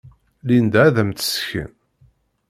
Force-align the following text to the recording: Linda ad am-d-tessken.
Linda 0.47 0.79
ad 0.87 0.95
am-d-tessken. 1.01 1.69